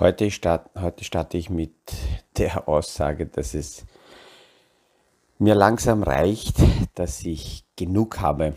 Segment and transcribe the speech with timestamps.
[0.00, 1.74] Heute, start, heute starte ich mit
[2.38, 3.84] der Aussage, dass es
[5.38, 6.56] mir langsam reicht,
[6.94, 8.54] dass ich genug habe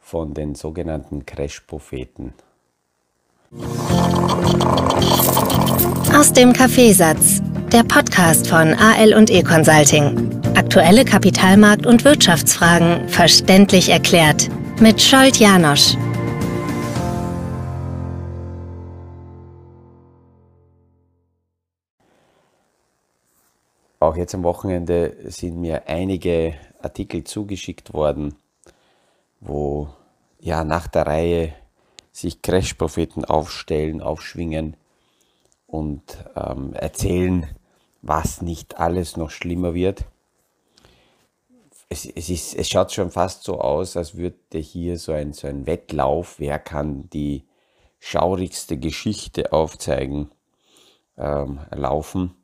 [0.00, 2.34] von den sogenannten Crash-Propheten.
[6.12, 10.40] Aus dem Kaffeesatz, der Podcast von AL und E Consulting.
[10.56, 14.48] Aktuelle Kapitalmarkt- und Wirtschaftsfragen verständlich erklärt
[14.80, 15.94] mit Scholt Janosch.
[24.00, 28.36] Auch jetzt am Wochenende sind mir einige Artikel zugeschickt worden,
[29.40, 29.88] wo
[30.38, 31.52] ja nach der Reihe
[32.12, 34.76] sich Crash-Propheten aufstellen, aufschwingen
[35.66, 36.02] und
[36.36, 37.46] ähm, erzählen,
[38.00, 40.04] was nicht alles noch schlimmer wird.
[41.88, 45.48] Es, es, ist, es schaut schon fast so aus, als würde hier so ein, so
[45.48, 47.44] ein Wettlauf, wer kann die
[47.98, 50.30] schaurigste Geschichte aufzeigen,
[51.16, 52.34] ähm, laufen.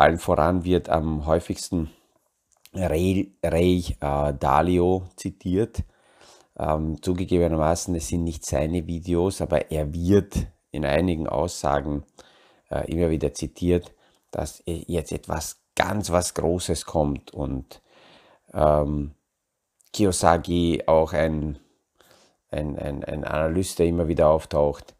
[0.00, 1.90] Allen voran wird am häufigsten
[2.72, 5.84] Ray, Ray äh, Dalio zitiert.
[6.58, 12.04] Ähm, zugegebenermaßen, es sind nicht seine Videos, aber er wird in einigen Aussagen
[12.70, 13.92] äh, immer wieder zitiert,
[14.30, 17.82] dass jetzt etwas ganz was Großes kommt und
[18.54, 19.12] ähm,
[19.92, 21.58] Kiyosaki auch ein,
[22.50, 24.94] ein, ein, ein Analyst, der immer wieder auftaucht,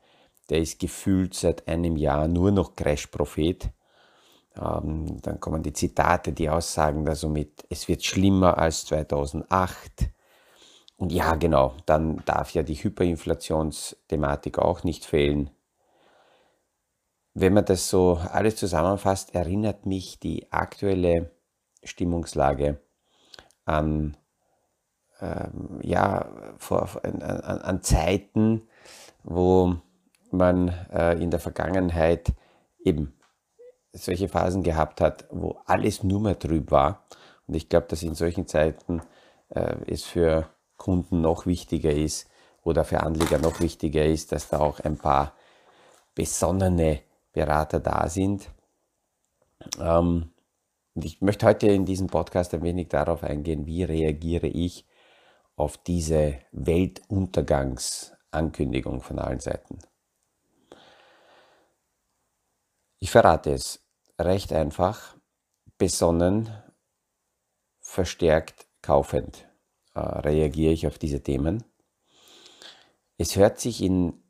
[0.51, 3.70] der ist gefühlt seit einem Jahr nur noch Crash-Prophet
[4.56, 10.11] ähm, dann kommen die Zitate, die aussagen da somit, es wird schlimmer als 2008.
[10.97, 15.51] Und ja, genau, dann darf ja die Hyperinflationsthematik auch nicht fehlen.
[17.33, 21.31] Wenn man das so alles zusammenfasst, erinnert mich die aktuelle
[21.85, 22.81] Stimmungslage
[23.64, 24.17] an,
[25.20, 26.27] ähm, ja,
[26.59, 28.69] vor, an, an, Zeiten,
[29.23, 29.77] wo
[30.31, 32.33] man äh, in der Vergangenheit
[32.85, 33.14] eben
[33.92, 37.06] solche Phasen gehabt hat, wo alles nur mehr trüb war.
[37.46, 39.02] Und ich glaube, dass in solchen Zeiten
[39.48, 42.29] äh, es für Kunden noch wichtiger ist
[42.62, 45.34] oder für Anleger noch wichtiger ist, dass da auch ein paar
[46.14, 47.00] besonnene
[47.33, 48.50] Berater da sind.
[49.79, 50.30] Ähm,
[50.95, 54.86] und ich möchte heute in diesem Podcast ein wenig darauf eingehen, wie reagiere ich
[55.56, 59.80] auf diese Weltuntergangsankündigung von allen Seiten.
[63.02, 63.83] Ich verrate es
[64.18, 65.16] recht einfach,
[65.78, 66.50] besonnen,
[67.80, 69.48] verstärkt, kaufend
[69.94, 71.64] äh, reagiere ich auf diese Themen.
[73.16, 74.22] Es hört sich in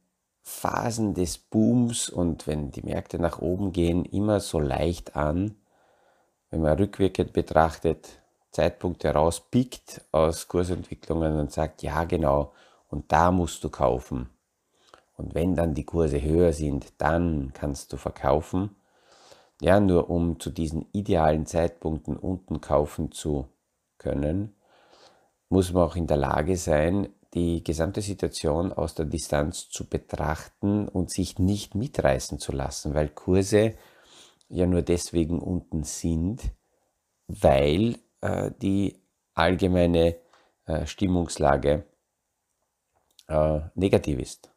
[0.42, 5.56] Phasen des Booms und wenn die Märkte nach oben gehen, immer so leicht an,
[6.50, 8.20] wenn man rückwirkend betrachtet,
[8.52, 12.52] Zeitpunkte herauspickt aus Kursentwicklungen und sagt, ja genau,
[12.87, 14.31] und da musst du kaufen.
[15.20, 18.75] Und wenn dann die Kurse höher sind, dann kannst du verkaufen.
[19.60, 23.47] Ja, nur um zu diesen idealen Zeitpunkten unten kaufen zu
[23.98, 24.56] können,
[25.50, 30.88] muss man auch in der Lage sein, die gesamte Situation aus der Distanz zu betrachten
[30.88, 33.75] und sich nicht mitreißen zu lassen, weil Kurse
[34.48, 36.41] ja nur deswegen unten sind,
[37.28, 39.02] weil äh, die
[39.34, 40.16] allgemeine
[40.64, 41.84] äh, Stimmungslage
[43.28, 44.50] äh, negativ ist.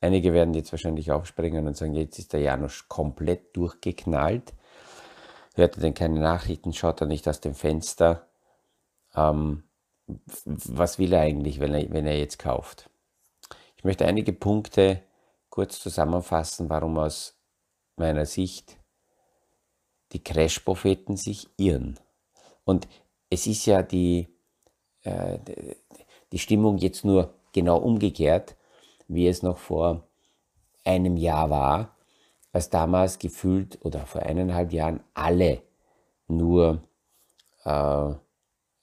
[0.00, 4.54] Einige werden jetzt wahrscheinlich aufspringen und sagen, jetzt ist der Janusz komplett durchgeknallt.
[5.54, 8.28] Hört er denn keine Nachrichten, schaut er nicht aus dem Fenster.
[9.14, 9.64] Ähm,
[10.44, 12.88] was will er eigentlich, wenn er, wenn er jetzt kauft?
[13.76, 15.02] Ich möchte einige Punkte
[15.50, 17.36] kurz zusammenfassen, warum aus
[17.96, 18.76] meiner Sicht
[20.12, 21.98] die Crash-Propheten sich irren.
[22.64, 22.88] Und
[23.30, 24.28] es ist ja die,
[25.02, 25.38] äh,
[26.32, 28.56] die Stimmung jetzt nur genau umgekehrt
[29.08, 30.04] wie es noch vor
[30.84, 31.96] einem Jahr war,
[32.52, 35.62] als damals gefühlt oder vor eineinhalb Jahren alle
[36.28, 36.82] nur,
[37.64, 38.12] äh,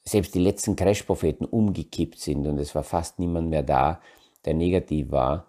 [0.04, 4.02] selbst die letzten Crash-Propheten umgekippt sind und es war fast niemand mehr da,
[4.46, 5.48] der negativ war.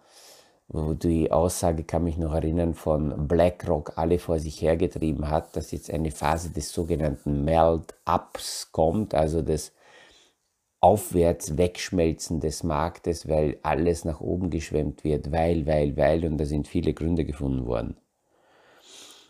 [0.68, 5.70] Wo die Aussage, kann mich noch erinnern, von BlackRock alle vor sich hergetrieben hat, dass
[5.70, 9.72] jetzt eine Phase des sogenannten Melt-Ups kommt, also des
[10.80, 16.44] aufwärts wegschmelzen des Marktes, weil alles nach oben geschwemmt wird, weil, weil, weil, und da
[16.44, 17.96] sind viele Gründe gefunden worden.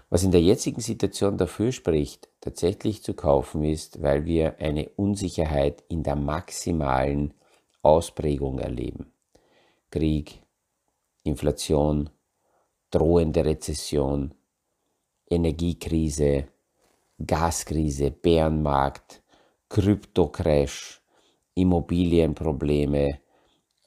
[0.08, 5.82] Was in der jetzigen Situation dafür spricht, tatsächlich zu kaufen ist, weil wir eine Unsicherheit
[5.88, 7.34] in der maximalen
[7.82, 9.12] Ausprägung erleben.
[9.90, 10.42] Krieg,
[11.24, 12.10] Inflation,
[12.90, 14.34] drohende Rezession,
[15.28, 16.46] Energiekrise,
[17.24, 19.22] Gaskrise, Bärenmarkt,
[19.68, 21.02] Kryptocrash,
[21.56, 23.18] Immobilienprobleme.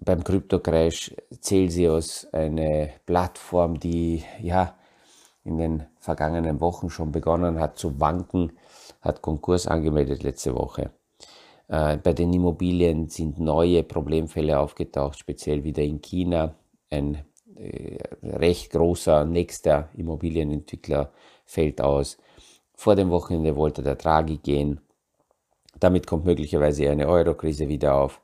[0.02, 4.76] Beim Kryptocrash Celsius, eine Plattform, die ja
[5.44, 8.54] in den vergangenen Wochen schon begonnen hat zu wanken,
[9.02, 10.92] hat Konkurs angemeldet letzte Woche.
[11.68, 16.56] Äh, bei den Immobilien sind neue Problemfälle aufgetaucht, speziell wieder in China.
[16.90, 17.24] Ein
[17.56, 21.12] äh, recht großer nächster Immobilienentwickler
[21.46, 22.18] fällt aus.
[22.74, 24.82] Vor dem Wochenende wollte der Draghi gehen.
[25.80, 28.22] Damit kommt möglicherweise eine Euro-Krise wieder auf.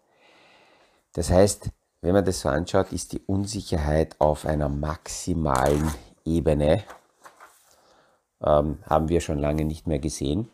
[1.13, 1.69] Das heißt,
[2.01, 5.91] wenn man das so anschaut, ist die Unsicherheit auf einer maximalen
[6.25, 6.83] Ebene.
[8.43, 10.49] Ähm, haben wir schon lange nicht mehr gesehen.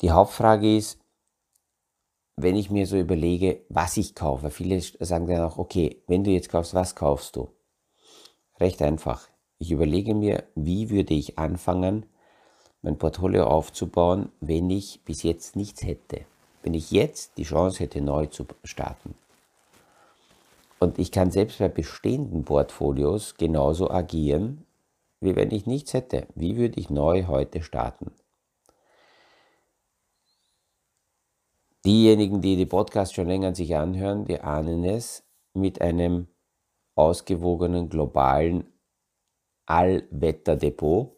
[0.00, 0.98] Die Hauptfrage ist,
[2.36, 6.30] wenn ich mir so überlege, was ich kaufe, viele sagen dann auch, okay, wenn du
[6.30, 7.48] jetzt kaufst, was kaufst du?
[8.60, 9.28] Recht einfach.
[9.58, 12.06] Ich überlege mir, wie würde ich anfangen,
[12.82, 16.24] mein Portfolio aufzubauen, wenn ich bis jetzt nichts hätte.
[16.62, 19.14] Wenn ich jetzt die Chance hätte, neu zu starten.
[20.78, 24.64] Und ich kann selbst bei bestehenden Portfolios genauso agieren,
[25.20, 26.28] wie wenn ich nichts hätte.
[26.34, 28.12] Wie würde ich neu heute starten?
[31.84, 36.28] Diejenigen, die die Podcasts schon länger sich anhören, die ahnen es mit einem
[36.94, 38.64] ausgewogenen globalen
[39.66, 41.17] Allwetterdepot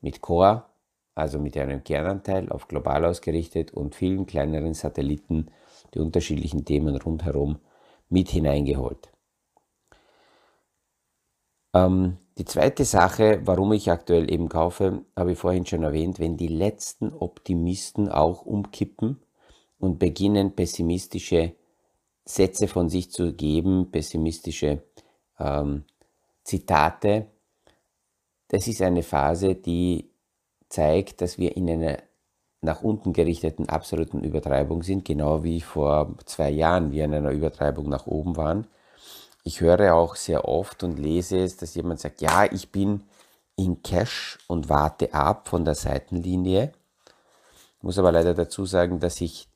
[0.00, 0.64] mit Core,
[1.14, 5.46] also mit einem Kernanteil auf global ausgerichtet und vielen kleineren Satelliten,
[5.94, 7.58] die unterschiedlichen Themen rundherum
[8.08, 9.10] mit hineingeholt.
[11.74, 16.36] Ähm, die zweite Sache, warum ich aktuell eben kaufe, habe ich vorhin schon erwähnt, wenn
[16.36, 19.22] die letzten Optimisten auch umkippen
[19.78, 21.54] und beginnen pessimistische
[22.24, 24.82] Sätze von sich zu geben, pessimistische
[25.38, 25.84] ähm,
[26.42, 27.26] Zitate.
[28.48, 30.10] Das ist eine Phase, die
[30.68, 31.98] zeigt, dass wir in einer
[32.62, 37.88] nach unten gerichteten absoluten Übertreibung sind, genau wie vor zwei Jahren wir in einer Übertreibung
[37.88, 38.66] nach oben waren.
[39.44, 43.04] Ich höre auch sehr oft und lese es, dass jemand sagt, ja, ich bin
[43.56, 46.72] in Cash und warte ab von der Seitenlinie.
[47.78, 49.48] Ich muss aber leider dazu sagen, dass ich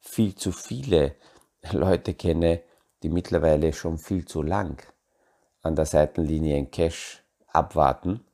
[0.00, 1.14] viel zu viele
[1.72, 2.62] Leute kenne,
[3.02, 4.82] die mittlerweile schon viel zu lang
[5.62, 8.24] an der Seitenlinie in Cash abwarten.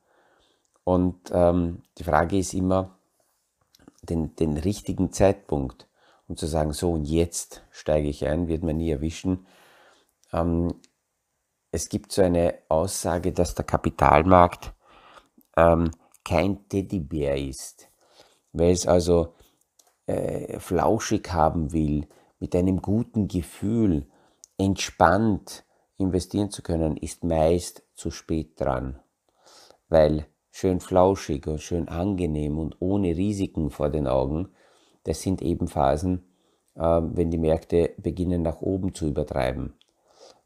[0.85, 2.97] Und ähm, die Frage ist immer,
[4.03, 5.89] den, den richtigen Zeitpunkt
[6.27, 9.47] und zu sagen, so und jetzt steige ich ein, wird man nie erwischen.
[10.31, 10.75] Ähm,
[11.71, 14.73] es gibt so eine Aussage, dass der Kapitalmarkt
[15.57, 15.89] ähm,
[16.23, 17.89] kein Teddybär ist,
[18.53, 19.33] weil es also
[20.05, 22.07] äh, flauschig haben will,
[22.39, 24.07] mit einem guten Gefühl,
[24.57, 25.65] entspannt
[25.97, 28.99] investieren zu können, ist meist zu spät dran.
[29.89, 34.47] Weil schön flauschig und schön angenehm und ohne Risiken vor den Augen,
[35.03, 36.23] das sind eben Phasen,
[36.75, 39.73] äh, wenn die Märkte beginnen nach oben zu übertreiben.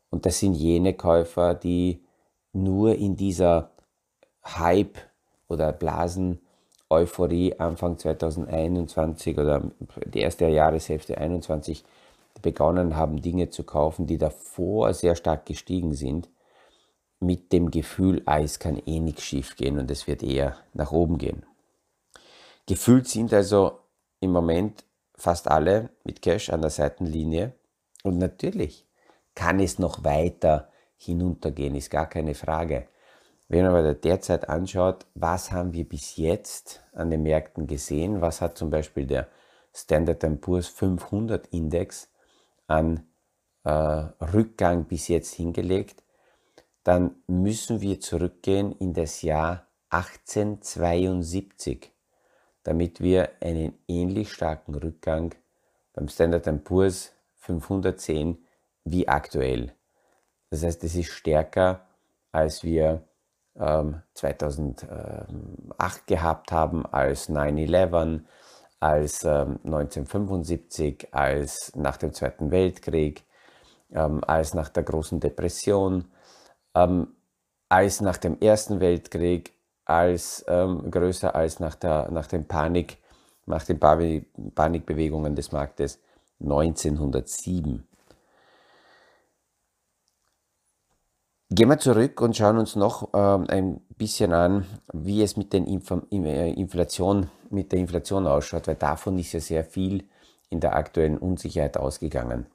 [0.09, 2.01] Und das sind jene Käufer, die
[2.53, 3.69] nur in dieser
[4.43, 4.97] Hype
[5.47, 6.39] oder Blasen
[6.89, 9.61] Euphorie Anfang 2021 oder
[10.07, 11.83] die erste Jahreshälfte 2021
[12.41, 16.29] begonnen haben, Dinge zu kaufen, die davor sehr stark gestiegen sind,
[17.19, 20.91] mit dem Gefühl, ah, es kann eh nichts schief gehen und es wird eher nach
[20.91, 21.45] oben gehen.
[22.65, 23.79] Gefühlt sind also
[24.19, 24.85] im Moment
[25.15, 27.53] fast alle mit Cash an der Seitenlinie
[28.03, 28.87] und natürlich
[29.35, 32.87] kann es noch weiter hinuntergehen, ist gar keine Frage.
[33.47, 38.41] Wenn man aber derzeit anschaut, was haben wir bis jetzt an den Märkten gesehen, was
[38.41, 39.27] hat zum Beispiel der
[39.73, 42.09] Standard Poor's 500 Index
[42.67, 43.07] an
[43.63, 46.03] äh, Rückgang bis jetzt hingelegt,
[46.83, 51.91] dann müssen wir zurückgehen in das Jahr 1872,
[52.63, 55.35] damit wir einen ähnlich starken Rückgang
[55.93, 58.45] beim Standard Poor's 500 sehen
[58.83, 59.73] wie aktuell.
[60.49, 61.85] Das heißt, es ist stärker,
[62.31, 63.03] als wir
[63.55, 65.73] 2008 ähm,
[66.05, 68.21] gehabt haben, als 9-11,
[68.79, 73.25] als 1975, ähm, als nach dem Zweiten Weltkrieg,
[73.91, 76.05] ähm, als nach der großen Depression,
[76.73, 79.53] als nach dem Ersten Weltkrieg,
[79.85, 82.97] als größer als nach, der, nach dem Panik,
[83.45, 85.99] nach den Panikbewegungen des Marktes
[86.39, 87.85] 1907.
[91.51, 95.65] Gehen wir zurück und schauen uns noch ähm, ein bisschen an, wie es mit, den
[95.65, 100.07] Inf äh, Inflation, mit der Inflation ausschaut, weil davon ist ja sehr viel
[100.51, 102.45] in der aktuellen Unsicherheit ausgegangen.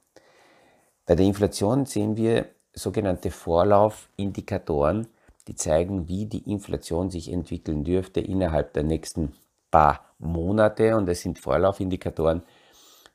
[1.05, 2.45] Bei der Inflation sehen wir
[2.75, 5.07] sogenannte Vorlaufindikatoren,
[5.47, 9.33] die zeigen, wie die Inflation sich entwickeln dürfte innerhalb der nächsten
[9.71, 10.95] paar Monate.
[10.95, 12.43] Und es sind Vorlaufindikatoren,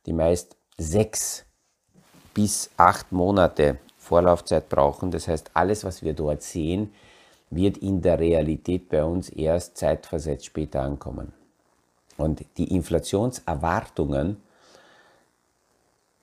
[0.06, 1.44] die meist sechs
[2.34, 5.10] bis acht Monate Vorlaufzeit brauchen.
[5.10, 6.92] Das heißt, alles, was wir dort sehen,
[7.50, 11.32] wird in der Realität bei uns erst zeitversetzt später ankommen.
[12.16, 14.36] Und die Inflationserwartungen,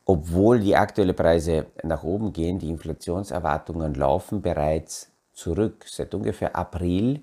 [0.09, 5.85] obwohl die aktuellen Preise nach oben gehen, die Inflationserwartungen laufen bereits zurück.
[5.85, 7.21] Seit ungefähr April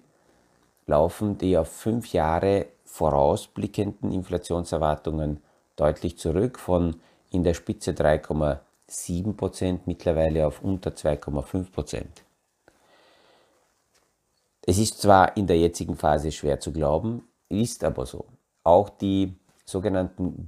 [0.87, 5.43] laufen die auf fünf Jahre vorausblickenden Inflationserwartungen
[5.76, 6.97] deutlich zurück, von
[7.31, 12.23] in der Spitze 3,7 Prozent mittlerweile auf unter 2,5 Prozent.
[14.67, 18.26] Es ist zwar in der jetzigen Phase schwer zu glauben, ist aber so.
[18.62, 20.47] Auch die sogenannten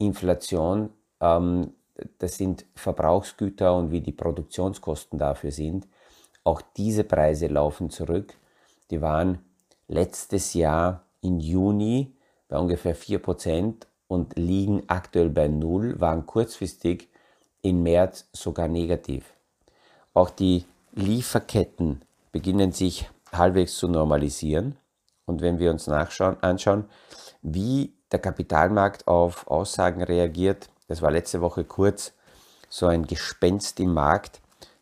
[0.00, 0.90] Güterpreisinflation,
[1.20, 1.74] ähm,
[2.18, 5.86] das sind Verbrauchsgüter und wie die Produktionskosten dafür sind,
[6.44, 8.34] auch diese Preise laufen zurück.
[8.90, 9.38] Die waren
[9.88, 12.12] letztes Jahr im Juni
[12.48, 17.08] bei ungefähr 4% und liegen aktuell bei Null, waren kurzfristig
[17.62, 19.34] im März sogar negativ.
[20.14, 22.00] Auch die Lieferketten
[22.32, 24.76] beginnen sich halbwegs zu normalisieren.
[25.26, 26.86] Und wenn wir uns nachschauen, anschauen,
[27.42, 32.12] wie der Kapitalmarkt auf Aussagen reagiert, das war letzte Woche kurz
[32.68, 34.40] so ein Gespenst im Markt,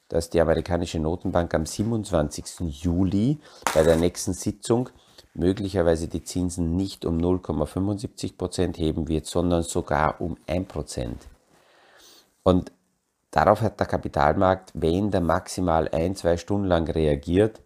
[0.08, 2.60] dass die amerikanische Notenbank am 27.
[2.82, 3.38] Juli
[3.74, 4.88] bei der nächsten Sitzung
[5.34, 11.14] möglicherweise die Zinsen nicht um 0,75% heben wird, sondern sogar um 1%
[12.42, 12.72] Und
[13.30, 17.60] Darauf hat der Kapitalmarkt, wenn der maximal ein, zwei Stunden lang reagiert,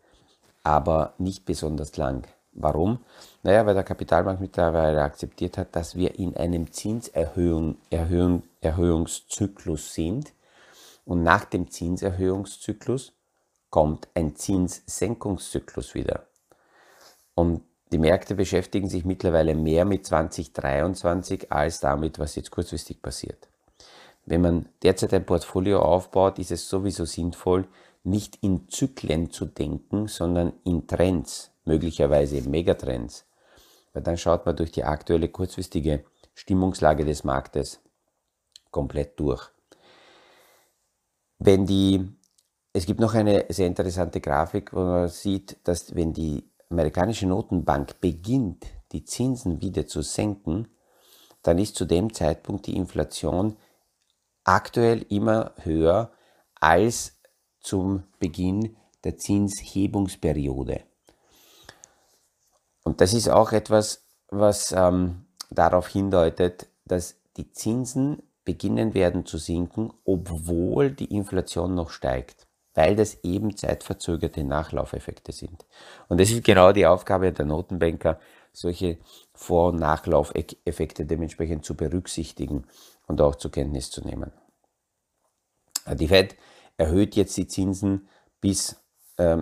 [0.65, 2.27] aber nicht besonders lang.
[2.53, 2.99] Warum?
[3.43, 10.33] Naja, weil der Kapitalmarkt mittlerweile akzeptiert hat, dass wir in einem Zinserhöhung, Erhöhung, Erhöhungszyklus sind.
[11.05, 13.13] Und nach dem Zinserhöhungszyklus
[13.71, 16.27] kommt ein Zinssenkungszyklus wieder.
[17.35, 23.49] Und die Märkte beschäftigen sich mittlerweile mehr mit 2023 als damit, was jetzt kurzfristig passiert.
[24.25, 27.67] Wenn man derzeit ein Portfolio aufbaut, ist es sowieso sinnvoll,
[28.05, 33.25] nicht in Zyklen zu denken, sondern in Trends, möglicherweise Megatrends.
[33.93, 36.05] Weil dann schaut man durch die aktuelle kurzfristige
[36.35, 37.81] Stimmungslage des Marktes
[38.71, 39.51] komplett durch.
[41.39, 42.09] Wenn die,
[42.73, 48.01] es gibt noch eine sehr interessante Grafik, wo man sieht, dass wenn die amerikanische Notenbank
[48.01, 50.69] beginnt, die Zinsen wieder zu senken,
[51.43, 53.57] dann ist zu dem Zeitpunkt die Inflation
[54.45, 56.13] aktuell immer höher
[56.55, 57.21] als
[57.61, 60.85] zum Beginn der Zinshebungsperiode.
[62.85, 69.39] Und das ist auch etwas, was ähm, darauf hindeutet, dass die Zinsen beginnen werden zu
[69.39, 75.65] sinken, obwohl die Inflation noch steigt, weil das eben zeitverzögerte Nachlaufeffekte sind.
[76.09, 78.19] Und das ist genau die Aufgabe der Notenbanker,
[78.53, 78.99] solche
[79.33, 82.65] Vor- und Nachlaufeffekte dementsprechend zu berücksichtigen
[83.07, 84.33] und auch zur Kenntnis zu nehmen.
[85.95, 86.37] Die Fed
[86.77, 88.09] erhöht jetzt die Zinsen
[88.41, 88.82] bis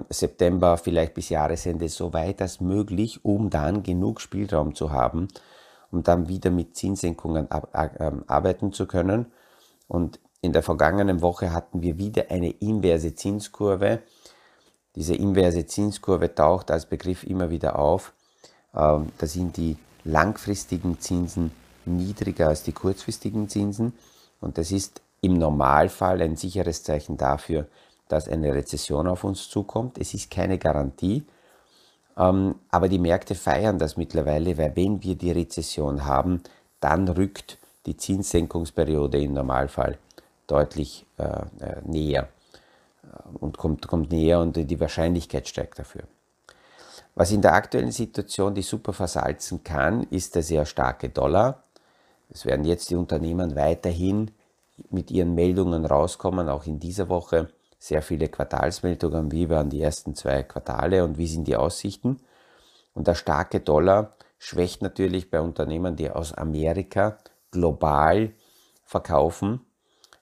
[0.08, 5.28] September, vielleicht bis Jahresende, so weit als möglich, um dann genug Spielraum zu haben,
[5.90, 7.48] um dann wieder mit Zinssenkungen
[7.98, 9.26] ähm, arbeiten zu können.
[9.88, 14.00] Und in der vergangenen Woche hatten wir wieder eine inverse Zinskurve.
[14.96, 18.12] Diese inverse Zinskurve taucht als Begriff immer wieder auf.
[18.74, 21.52] Ähm, da sind die langfristigen Zinsen
[21.84, 23.92] niedriger als die kurzfristigen Zinsen.
[24.40, 27.66] Und das ist im Normalfall ein sicheres Zeichen dafür,
[28.12, 29.98] dass eine Rezession auf uns zukommt.
[29.98, 31.24] Es ist keine Garantie,
[32.16, 36.42] ähm, aber die Märkte feiern das mittlerweile, weil wenn wir die Rezession haben,
[36.80, 39.98] dann rückt die Zinssenkungsperiode im Normalfall
[40.46, 42.28] deutlich äh, äh näher
[43.04, 46.02] äh, und kommt, kommt näher und die Wahrscheinlichkeit steigt dafür.
[47.14, 51.62] Was in der aktuellen Situation die super versalzen kann, ist der sehr starke Dollar.
[52.28, 54.30] Es werden jetzt die Unternehmen weiterhin
[54.90, 57.48] mit ihren Meldungen rauskommen, auch in dieser Woche.
[57.82, 62.20] Sehr viele Quartalsmeldungen, wie waren die ersten zwei Quartale und wie sind die Aussichten.
[62.92, 67.16] Und der starke Dollar schwächt natürlich bei Unternehmen, die aus Amerika
[67.50, 68.34] global
[68.84, 69.64] verkaufen,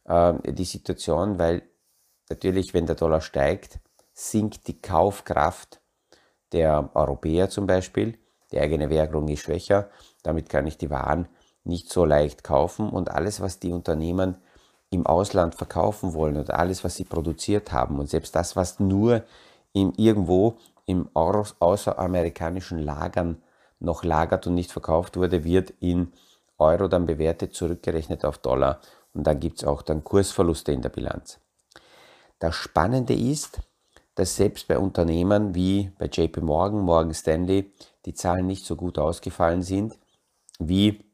[0.05, 1.63] äh, die Situation, weil
[2.31, 3.81] natürlich, wenn der Dollar steigt,
[4.13, 5.81] sinkt die Kaufkraft
[6.53, 8.19] der Europäer zum Beispiel.
[8.53, 9.91] Die eigene Währung ist schwächer,
[10.23, 11.29] damit kann ich die Waren
[11.65, 14.39] nicht so leicht kaufen und alles, was die Unternehmen
[14.91, 19.23] im Ausland verkaufen wollen oder alles, was sie produziert haben und selbst das, was nur
[19.73, 23.43] im, irgendwo im außeramerikanischen Lagern
[23.81, 26.13] noch lagert und nicht verkauft wurde, wird in
[26.57, 28.81] Euro dann bewertet, zurückgerechnet auf Dollar
[29.13, 31.39] und dann gibt es auch dann Kursverluste in der Bilanz.
[32.39, 33.61] Das Spannende ist,
[34.15, 37.73] dass selbst bei Unternehmen wie bei JP Morgan, Morgan Stanley
[38.05, 39.97] die Zahlen nicht so gut ausgefallen sind
[40.59, 41.05] wie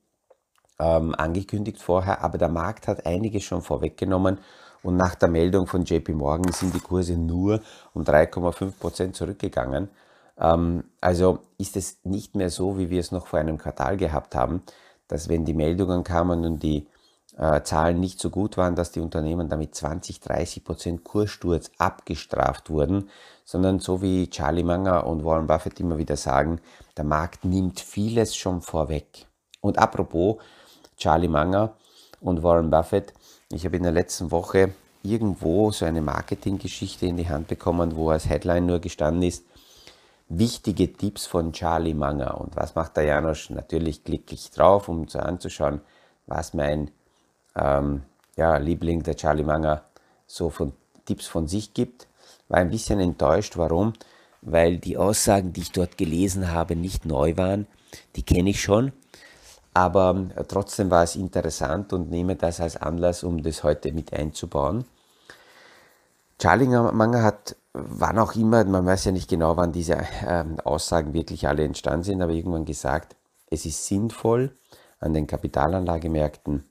[0.79, 4.39] ähm, angekündigt vorher, aber der Markt hat einiges schon vorweggenommen
[4.83, 7.61] Und nach der Meldung von JP Morgan sind die Kurse nur
[7.95, 9.89] um 3,5 Prozent zurückgegangen.
[10.39, 14.35] Ähm, also ist es nicht mehr so, wie wir es noch vor einem Quartal gehabt
[14.35, 14.63] haben,
[15.09, 16.87] dass wenn die Meldungen kamen und die
[17.37, 22.71] äh, Zahlen nicht so gut waren, dass die Unternehmen damit 20, 30 Prozent Kurssturz abgestraft
[22.71, 23.09] wurden,
[23.45, 26.61] sondern so wie Charlie Munger und Warren Buffett immer wieder sagen,
[26.97, 29.27] der Markt nimmt vieles schon vorweg.
[29.61, 30.37] Und apropos
[30.97, 31.77] Charlie Munger
[32.21, 33.13] und Warren Buffett,
[33.51, 34.73] ich habe in der letzten Woche
[35.03, 39.45] irgendwo so eine Marketinggeschichte in die Hand bekommen, wo als Headline nur gestanden ist,
[40.29, 42.41] wichtige Tipps von Charlie Munger.
[42.41, 43.51] Und was macht der Janosch?
[43.51, 45.81] Natürlich klicke ich drauf, um so anzuschauen,
[46.27, 46.91] was mein
[47.55, 48.03] ähm,
[48.37, 49.85] ja, Liebling, der Charlie Munger,
[50.27, 50.73] so von
[51.05, 52.09] Tipps von sich gibt.
[52.49, 53.57] War ein bisschen enttäuscht.
[53.57, 53.93] Warum?
[54.41, 57.67] Weil die Aussagen, die ich dort gelesen habe, nicht neu waren.
[58.17, 58.93] Die kenne ich schon.
[59.75, 64.13] Aber äh, trotzdem war es interessant und nehme das als Anlass, um das heute mit
[64.13, 64.85] einzubauen.
[66.39, 71.13] Charlie Munger hat, wann auch immer, man weiß ja nicht genau, wann diese äh, Aussagen
[71.13, 73.17] wirklich alle entstanden sind, aber irgendwann gesagt,
[73.51, 74.57] es ist sinnvoll,
[75.01, 76.65] an den Kapitalanlagemärkten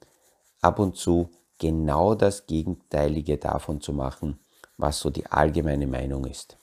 [0.61, 1.29] ab und zu
[1.59, 4.39] genau das Gegenteilige davon zu machen,
[4.77, 6.57] was so die allgemeine Meinung ist.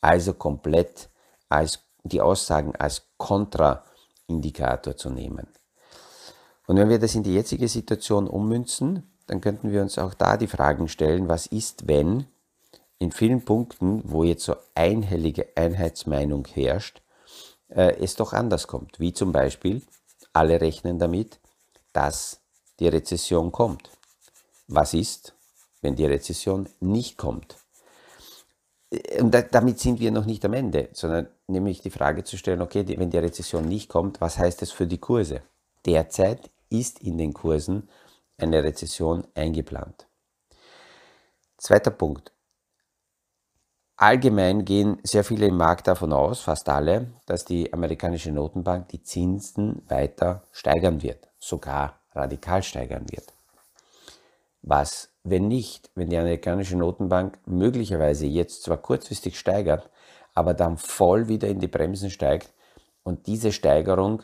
[0.00, 1.10] Also komplett
[1.48, 5.46] als die Aussagen als Kontraindikator zu nehmen.
[6.66, 10.36] Und wenn wir das in die jetzige Situation ummünzen, dann könnten wir uns auch da
[10.36, 12.26] die Fragen stellen, was ist, wenn
[12.98, 17.02] in vielen Punkten, wo jetzt so einhellige Einheitsmeinung herrscht,
[17.68, 19.00] äh, es doch anders kommt.
[19.00, 19.82] Wie zum Beispiel,
[20.32, 21.38] alle rechnen damit,
[21.92, 22.40] dass
[22.80, 23.90] die Rezession kommt.
[24.66, 25.34] Was ist,
[25.82, 27.56] wenn die Rezession nicht kommt?
[29.18, 32.84] Und damit sind wir noch nicht am Ende, sondern nämlich die Frage zu stellen, okay,
[32.96, 35.42] wenn die Rezession nicht kommt, was heißt das für die Kurse?
[35.84, 36.50] Derzeit
[36.80, 37.88] ist in den Kursen
[38.38, 40.06] eine Rezession eingeplant.
[41.56, 42.32] Zweiter Punkt.
[43.96, 49.02] Allgemein gehen sehr viele im Markt davon aus, fast alle, dass die amerikanische Notenbank die
[49.02, 53.32] Zinsen weiter steigern wird, sogar radikal steigern wird.
[54.62, 59.90] Was, wenn nicht, wenn die amerikanische Notenbank möglicherweise jetzt zwar kurzfristig steigert,
[60.34, 62.52] aber dann voll wieder in die Bremsen steigt
[63.04, 64.22] und diese Steigerung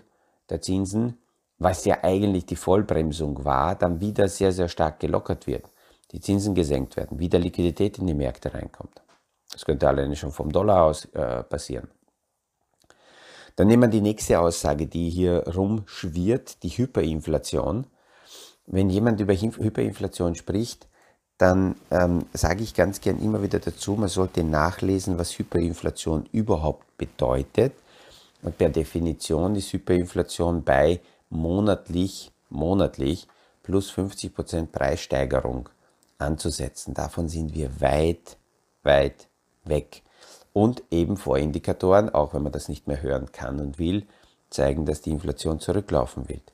[0.49, 1.19] der Zinsen
[1.61, 5.71] was ja eigentlich die Vollbremsung war, dann wieder sehr, sehr stark gelockert wird,
[6.11, 9.03] die Zinsen gesenkt werden, wieder Liquidität in die Märkte reinkommt.
[9.53, 11.89] Das könnte alleine schon vom Dollar aus äh, passieren.
[13.57, 17.87] Dann nehmen wir die nächste Aussage, die hier rumschwirrt, die Hyperinflation.
[18.67, 20.89] Wenn jemand über Hyperinflation spricht,
[21.37, 26.97] dann ähm, sage ich ganz gern immer wieder dazu, man sollte nachlesen, was Hyperinflation überhaupt
[26.97, 27.75] bedeutet.
[28.43, 33.27] Und per Definition ist Hyperinflation bei monatlich, monatlich
[33.63, 35.69] plus 50% Preissteigerung
[36.19, 36.95] anzusetzen.
[36.95, 38.37] Davon sind wir weit,
[38.83, 39.29] weit
[39.65, 40.03] weg.
[40.53, 44.07] Und eben Vorindikatoren, auch wenn man das nicht mehr hören kann und will,
[44.51, 46.53] zeigen, dass die Inflation zurücklaufen wird.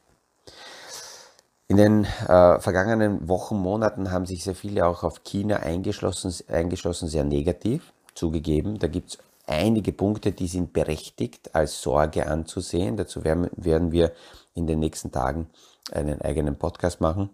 [1.68, 7.08] In den äh, vergangenen Wochen, Monaten haben sich sehr viele auch auf China eingeschlossen, eingeschlossen
[7.08, 8.78] sehr negativ zugegeben.
[8.78, 12.96] Da gibt es einige Punkte, die sind berechtigt als Sorge anzusehen.
[12.96, 14.12] Dazu werden, wir
[14.54, 15.48] in den nächsten Tagen
[15.92, 17.30] einen eigenen Podcast machen.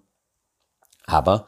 [1.07, 1.47] Aber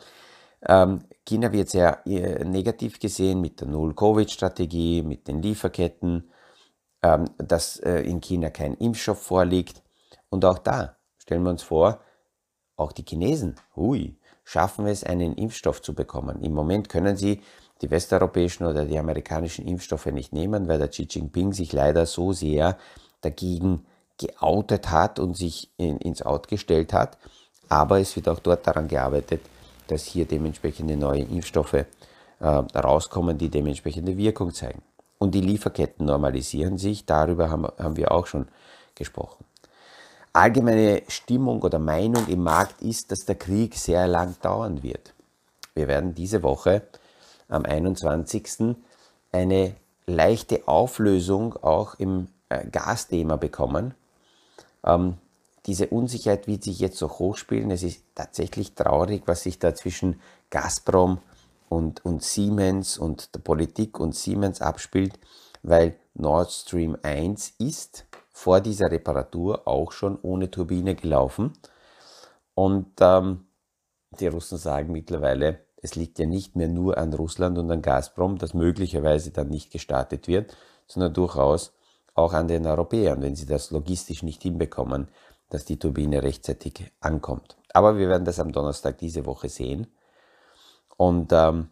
[0.67, 6.31] ähm, China wird sehr äh, negativ gesehen mit der Null-Covid-Strategie, mit den Lieferketten,
[7.03, 9.83] ähm, dass äh, in China kein Impfstoff vorliegt.
[10.31, 12.01] Und auch da stellen wir uns vor,
[12.77, 16.43] auch die Chinesen, hui, schaffen es, einen Impfstoff zu bekommen.
[16.43, 17.41] Im Moment können sie
[17.83, 22.33] die westeuropäischen oder die amerikanischen Impfstoffe nicht nehmen, weil der Xi Jinping sich leider so
[22.33, 22.79] sehr
[23.21, 23.85] dagegen
[24.19, 27.19] geoutet hat und sich in, ins Out gestellt hat.
[27.69, 29.41] Aber es wird auch dort daran gearbeitet,
[29.89, 31.87] dass hier dementsprechende neue Impfstoffe äh,
[32.47, 34.83] rauskommen, die dementsprechende Wirkung zeigen.
[35.19, 38.49] Und die Lieferketten normalisieren sich, darüber haben, haben wir auch schon
[38.95, 39.45] gesprochen.
[40.33, 45.15] Allgemeine Stimmung oder Meinung im Markt ist, dass der Krieg sehr lang dauern wird.
[45.75, 46.83] Wir werden diese Woche
[47.49, 48.77] am 21.
[49.33, 49.75] eine
[50.07, 53.95] leichte Auflösung auch im äh, Gasthema bekommen.
[54.85, 55.15] Ähm,
[55.67, 57.71] diese Unsicherheit wird sich jetzt so hochspielen.
[57.71, 61.19] Es ist tatsächlich traurig, was sich da zwischen Gazprom
[61.69, 65.19] und, und Siemens und der Politik und Siemens abspielt,
[65.63, 71.53] weil Nord Stream 1 ist vor dieser Reparatur auch schon ohne Turbine gelaufen.
[72.55, 73.47] Und ähm,
[74.21, 78.39] die Russen sagen mittlerweile, es liegt ja nicht mehr nur an Russland und an Gazprom,
[78.39, 81.75] dass möglicherweise dann nicht gestartet wird, sondern durchaus
[82.15, 85.09] auch an den Europäern, wenn sie das logistisch nicht hinbekommen,
[85.51, 87.59] dass die Turbine rechtzeitig ankommt.
[87.75, 89.87] Aber wir werden das am Donnerstag diese Woche sehen.
[90.97, 91.69] Und ähm,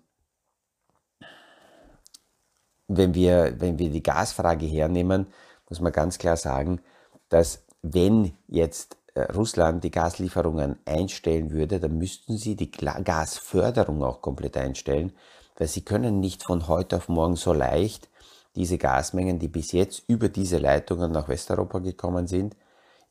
[2.89, 5.29] wenn, wir, wenn wir die Gasfrage hernehmen,
[5.71, 6.83] muss man ganz klar sagen,
[7.31, 14.57] dass wenn jetzt Russland die Gaslieferungen einstellen würde, dann müssten sie die Gasförderung auch komplett
[14.57, 15.13] einstellen,
[15.59, 18.09] weil sie können nicht von heute auf morgen so leicht
[18.55, 22.57] diese Gasmengen, die bis jetzt über diese Leitungen nach Westeuropa gekommen sind,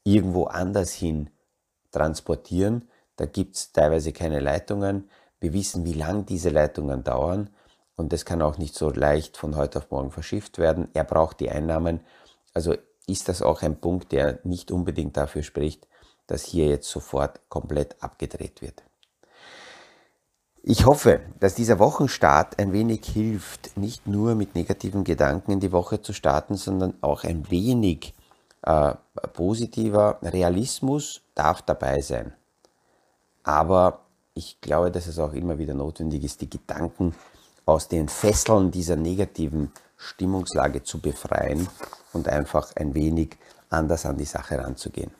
[0.04, 1.30] irgendwo anders hin
[1.92, 2.88] transportieren.
[3.16, 5.10] Da gibt es teilweise keine Leitungen.
[5.40, 7.50] Wir wissen, wie lang diese Leitungen dauern
[7.96, 10.90] und das kann auch nicht so leicht von heute auf morgen verschifft werden.
[10.94, 12.02] Er braucht die Einnahmen.
[12.54, 12.76] Also
[13.08, 15.88] ist das auch ein Punkt, der nicht unbedingt dafür spricht,
[16.32, 18.84] dass hier jetzt sofort komplett abgedreht wird.
[20.64, 25.74] Ich hoffe, dass dieser Wochenstart ein wenig hilft, nicht nur mit negativen Gedanken in die
[25.74, 28.14] Woche zu starten, sondern auch ein wenig
[28.62, 28.94] äh,
[29.34, 32.34] positiver Realismus darf dabei sein.
[33.44, 37.14] Aber ich glaube, dass es auch immer wieder notwendig ist, die Gedanken
[37.66, 41.68] aus den Fesseln dieser negativen Stimmungslage zu befreien
[42.14, 43.38] und einfach ein wenig
[43.70, 45.12] anders an die Sache ranzugehen.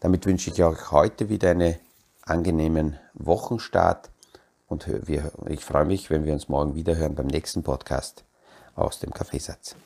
[0.00, 1.76] Damit wünsche ich euch heute wieder einen
[2.22, 4.10] angenehmen Wochenstart
[4.68, 8.24] und wir, ich freue mich, wenn wir uns morgen wieder hören beim nächsten Podcast
[8.74, 9.76] aus dem Kaffeesatz.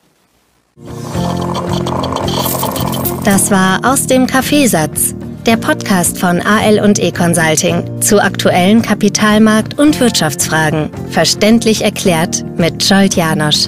[3.23, 5.13] Das war aus dem Kaffeesatz,
[5.45, 12.83] der Podcast von AL und E Consulting zu aktuellen Kapitalmarkt- und Wirtschaftsfragen, verständlich erklärt mit
[12.83, 13.67] Scholt Janosch.